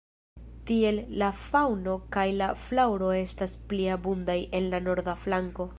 [0.69, 5.69] Tiel la faŭno kaj la flaŭro estas pli abundaj en la norda flanko.